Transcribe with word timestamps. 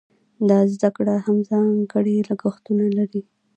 دا 0.49 0.59
زده 0.73 0.89
کړه 0.95 1.15
هم 1.25 1.37
ځانګړي 1.49 2.15
لګښتونه 2.29 2.85
لري. 2.97 3.21